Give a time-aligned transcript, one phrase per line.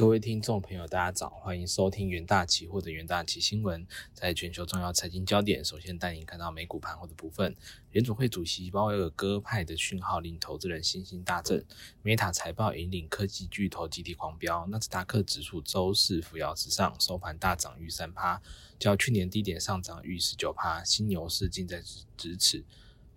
[0.00, 3.86] 各位听众朋友，大家早，欢迎收听元大期或者元大期新闻。
[4.14, 7.54] 在全球重要财经焦点，首先带您看到美股盘后的部分。
[7.90, 11.62] 联总会主席鲍威尔鸽派的讯号令投资人信心大振
[12.02, 18.40] ，Meta 财报引领科技巨头集体狂飙，纳斯达克指数周四扶摇直上，收盘大涨逾三趴，
[18.78, 21.82] 较去年低点上涨逾十九趴，新牛市近在
[22.16, 22.64] 咫尺。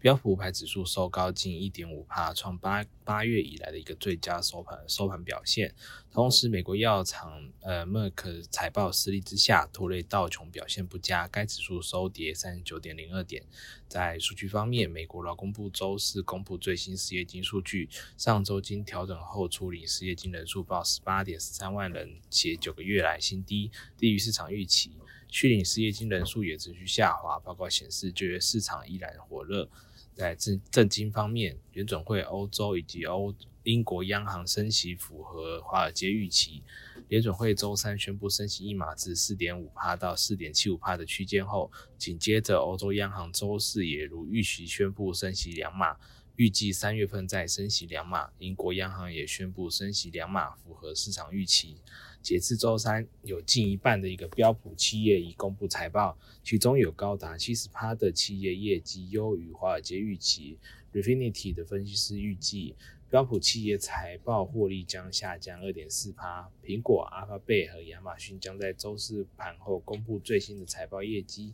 [0.03, 5.73] 标普五百指数收高近一点五帕，创八八月以来的一个最佳收盘收盘表现。
[6.11, 13.45] 同时，美国药厂呃 Merck 财报失利之下，拖累道琼表现不佳，该指数收跌三十九点零二点。
[13.87, 24.91] 在数据方面，美国劳工部周四公布最新失业金数据，上周经调整后处理失业金人数报十八点十三万人，且九个月来新低，低于市场预期。
[25.29, 29.67] 去领失业金人数也持续下滑，报告显示就业市场依然火热。
[30.15, 36.63] 在政政经方面，联准会、欧洲以及欧英国央行升息符合华尔街预期。
[37.09, 45.97] 联准会周三宣布升息一码至四点五帕到四点七五帕的区间后，紧接着欧洲央行周四也如预期宣布升息两码，
[46.35, 48.31] 预计三月份再升息两码。
[48.39, 51.77] 英国央行也宣布升息两码，符合市场预期。
[52.21, 60.57] 截至周三，有近一半的一个标普企业已公布财报，其中有高达七十趴的企业业绩优于华尔街预期。
[60.93, 62.75] Refinity 的分析师预计，
[63.09, 66.49] 标普企业财报获利将下降二点四趴。
[66.63, 71.51] 苹果、阿法贝和亚马逊将在周四盘后公布最新的财报业绩。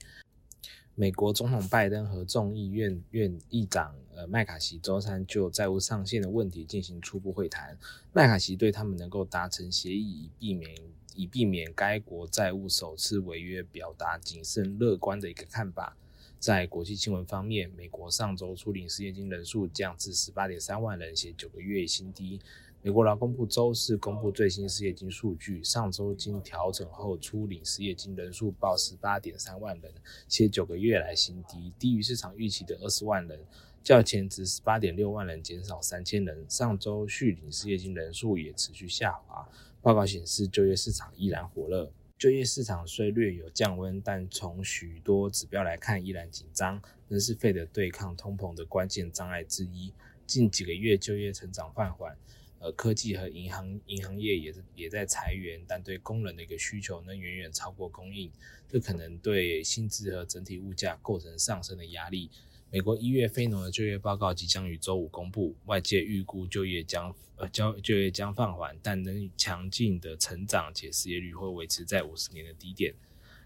[1.00, 7.78] 美国总统拜登和众议院院议长呃麦卡锡周三就债务上限的问题进行初步会谈。
[8.12, 10.76] 麦卡锡对他们能够达成协议以避免
[11.16, 15.96] 以避免该国债务首次违约表达谨慎乐观的一个看法。
[16.38, 22.42] 在国际新闻方面，美国上周初领失业金人数降至十八点三万人，写九个月新低。
[22.82, 29.92] 美国劳工部周四公布最新失业金数据，上周经调整后初领失业金人数报十八点三万人，
[30.30, 33.38] 且九个月来新低，低于市场预期的二十万人，
[33.84, 36.50] 较前值十八点六万人减少三千人。
[36.50, 39.46] 上周续领失业金人数也持续下滑。
[39.82, 49.92] 报告显示，就业市场依然火热，就业市场虽略有降温，但从许多指标来看依然紧张，仍是费的对抗通膨的关键障碍之一。
[50.26, 52.16] 近几个月就业成长放缓。
[52.60, 58.30] 呃，科技和银行银行业也是也在裁员，但对工人的一个需求呢远远超过供应，
[58.68, 62.30] 这可能对薪资和整体物价构成上升的压力。
[62.70, 72.94] 美国一月非农的就业报告即将于周五公布，外界预估就业将呃交就业将放缓，但能强劲的成长，且失业率会维持在五十年的低点。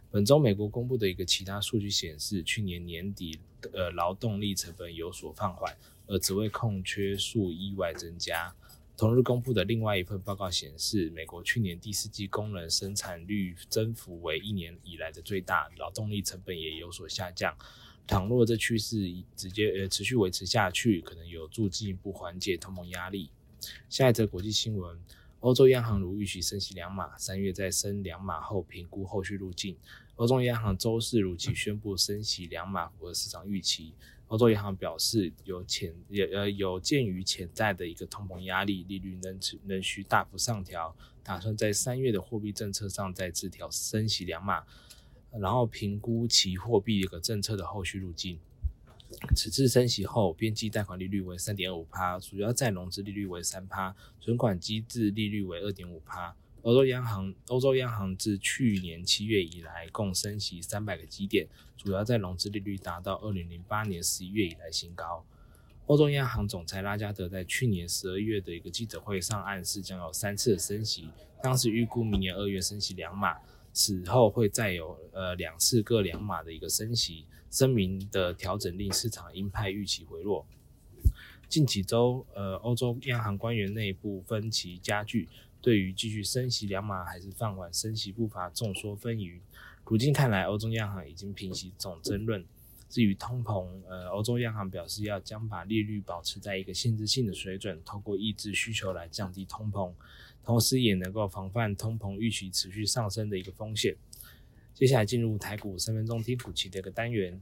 [0.10, 3.40] 本周美国公布的一个其他数据显示，去年年底
[3.72, 8.54] 呃劳动力成本有所放缓，而职位空缺数意外增加。
[8.96, 17.58] 同日公布的另外一份报告显示，美国去年第四季工人生产率增幅为一年以来的最大，劳动力成本也有所下降。
[18.06, 23.32] 倘若这趋势直接呃持续维持下去，可能有助进一步缓解通膨压力。
[23.90, 25.00] 下一则国际新闻：
[25.40, 29.76] 欧洲央行如预期升息两码，三月再升两码后评估后续路径。
[30.18, 33.94] 欧洲央行周四如期宣布升息两码，符合市场预期。
[34.34, 44.64] 欧洲银行表示，有潜也呃有鉴于潜在的一个通膨压力，利率能能需大幅上调，打算在三月的货币政策上再次调升息两码，
[45.40, 48.40] 然后评估其货币一个政策的后续路径。
[49.36, 56.36] 此次升息后，边际贷款利率为三点五帕，主要再融资利率为三帕，存款机制利率为二点五帕。
[56.64, 61.46] 欧洲央行欧洲央行自去年七月以来共升息三百个基点，
[61.78, 65.26] 主要在融资利率达到二零零八年十一月以来新高。
[65.88, 71.10] 欧洲央行总裁拉加德在去年十二月的一个记者会上暗示将有三次升息，
[71.42, 73.36] 当时预估明年二月升息两码，
[73.74, 77.26] 此后会再有呃两次各两码的一个升息。
[77.52, 80.48] 声明的调整令市场鹰派预期回落。
[81.48, 85.28] 近几周，呃，欧洲央行官员内部分歧加剧。
[85.64, 89.40] 对于继续升息两码还是放缓升息步伐，众说纷纭。
[89.86, 92.44] 如今看来，欧洲央行已经平息总争论。
[92.90, 99.94] 至于通膨，呃，欧洲央行表示要将把利率保持在一个限制性的水准，透过抑制需求来降低通膨，
[100.44, 103.96] 同时也能够防范通膨预期持续上升的一个风险。
[104.74, 107.40] 接下来进入台股三分钟听股期的一个单元。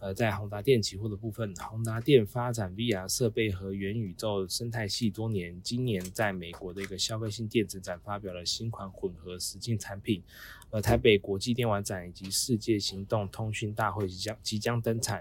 [0.00, 10.22] 呃，在宏达电期货的部分，宏达电发展 VR 设备和元宇宙生态系多年，今年在美国的一个消费性电子展发表了新款混合实境产品，
[10.70, 15.20] 而台北国际电玩展以及世界行动通讯大会即将即将登场，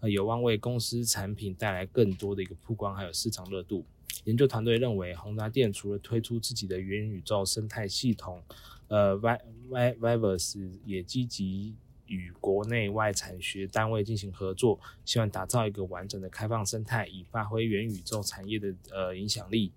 [0.00, 3.84] 呃，有望为公司产品带来更多的一个曝光还有市场热度。
[4.24, 8.42] 研究团队认为，宏达电除了推出自己的元宇宙生态系统，
[8.88, 9.40] 呃，Vi
[9.70, 11.74] Vi Vivers 也积极
[12.10, 19.72] 与国内外产学单位进行合作，希望打造一个完整的开放生态，以发挥元宇宙产业的呃影响力。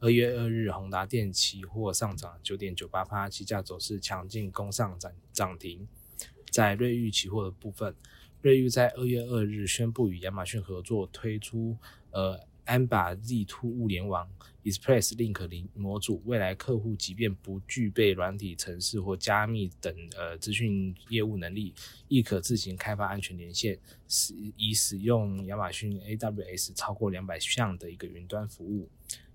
[0.00, 5.88] 二月二日，宏达电期货上涨九点九八趴，期价走势强劲，攻上涨涨停。
[6.50, 7.94] 在瑞昱期货的部分，
[8.40, 11.76] 瑞昱在二月二日宣布与亚马逊合作，推出
[12.12, 14.30] 呃 Amba Z2 物联网
[14.62, 16.22] Express Link 零模组。
[16.26, 21.74] 未来客户即便不具备软体、程式或加密等呃资讯业务能力，
[22.08, 28.88] 亦可自行开发安全连线，使以使用亚马逊 AWS 超过两百项的一个云端服务。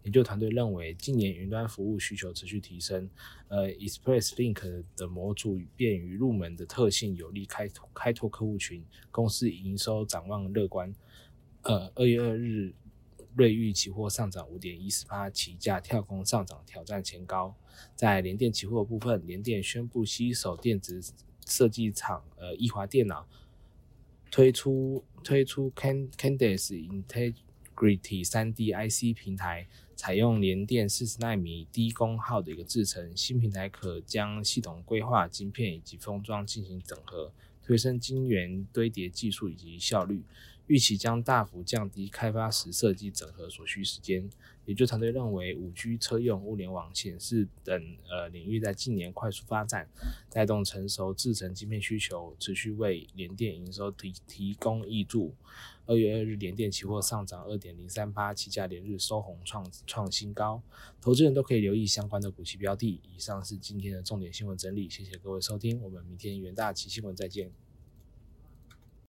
[0.04, 3.10] 研究团队认为，近年云端服务需求持续提升，
[3.48, 10.94] 呃，Express Link 的模组便于入门的特性有利开拓开拓客户群，公司营收展望乐观。
[11.62, 12.74] 呃，二月二日，
[13.36, 17.56] 瑞昱期货上涨五点一四八，起价跳空上涨挑战前高。
[17.96, 21.02] 在联电期货部分，联电宣布携手电子
[21.48, 23.28] 设计厂呃易华电脑
[24.30, 26.74] 推出推出 Can Candice
[27.76, 29.68] Integrity 三 D IC 平台。
[29.96, 37.32] 采用联电四十纳米低功耗的一个制程，新平台可将系统规划、晶片以及封装进行整合，
[37.62, 40.24] 推升晶圆堆叠技术以及效率，
[40.68, 44.30] 预期将大幅降低开发时设计整合所需时间。
[44.66, 49.90] 研究团队认为，五 G 车用、物联网、显示等呃领域在近年快速发展，
[50.30, 55.36] 带动成熟制成晶片需求，持续为联电营收提提供益助。
[55.86, 60.64] 二月二日，联电期货上涨二点零三八，期价连日收红创创新高。
[61.02, 63.02] 投资人都可以留意相关的股息标的。
[63.14, 67.63] 以上是今天的重点新闻整理，谢谢各位收听，我们明天元大旗新闻再见。